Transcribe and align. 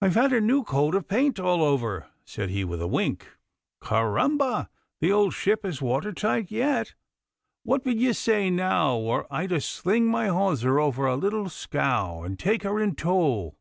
'I've 0.00 0.14
had 0.14 0.32
a 0.32 0.40
new 0.40 0.64
coat 0.64 0.94
o' 0.94 1.02
paint 1.02 1.38
all 1.38 1.62
over,' 1.62 2.06
said 2.24 2.48
he, 2.48 2.64
with 2.64 2.80
a 2.80 2.86
wink. 2.86 3.28
'Carramba! 3.82 4.70
the 5.00 5.12
old 5.12 5.34
ship 5.34 5.66
is 5.66 5.82
water 5.82 6.14
tight 6.14 6.50
yet. 6.50 6.94
What 7.64 7.84
would 7.84 8.00
ye 8.00 8.14
say, 8.14 8.48
now, 8.48 8.98
were 8.98 9.26
I 9.30 9.42
about 9.42 9.56
to 9.56 9.60
sling 9.60 10.06
my 10.06 10.28
hawser 10.28 10.80
over 10.80 11.04
a 11.06 11.14
little 11.14 11.50
scow, 11.50 12.22
and 12.22 12.38
take 12.38 12.62
her 12.62 12.80
in 12.80 12.94
tow? 12.94 13.54